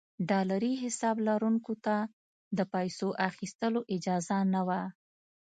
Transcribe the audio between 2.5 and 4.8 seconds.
د پیسو ایستلو اجازه نه